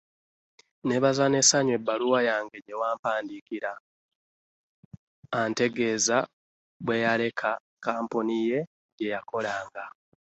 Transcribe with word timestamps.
Nneebaza 0.83 1.25
n'essanyu 1.29 1.71
ebbaluwa 1.77 2.19
yange 2.29 2.57
gye 2.65 2.75
wampandiikira 2.81 3.71
antegeeza 5.39 6.17
bwe 6.85 6.95
yaleka 7.05 7.51
kampuni 7.85 8.35
ye 8.49 8.59
gye 8.97 9.07
yakolanga. 9.13 9.85